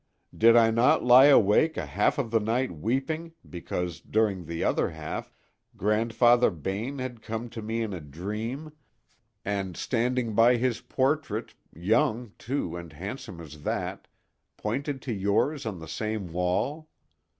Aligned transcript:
Did 0.35 0.55
I 0.55 0.71
not 0.71 1.03
lie 1.03 1.27
awake 1.27 1.77
a 1.77 1.85
half 1.85 2.17
of 2.17 2.31
the 2.31 2.39
night 2.39 2.71
weeping 2.71 3.33
because, 3.47 3.99
during 4.01 4.45
the 4.45 4.63
other 4.63 4.89
half, 4.89 5.31
Grandfather 5.77 6.49
Bayne 6.49 6.97
had 6.97 7.21
come 7.21 7.51
to 7.51 7.61
me 7.61 7.83
in 7.83 7.93
a 7.93 8.01
dream, 8.01 8.71
and 9.45 9.77
standing 9.77 10.33
by 10.33 10.55
his 10.57 10.81
portrait—young, 10.81 12.33
too, 12.39 12.75
and 12.75 12.91
handsome 12.93 13.39
as 13.39 13.61
that—pointed 13.61 15.03
to 15.03 15.13
yours 15.13 15.67
on 15.67 15.77
the 15.77 15.87
same 15.87 16.33
wall? 16.33 16.89